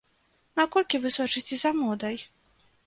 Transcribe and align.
Наколькі 0.61 1.01
вы 1.03 1.11
сочыце 1.19 1.55
за 1.67 1.77
модай? 1.85 2.15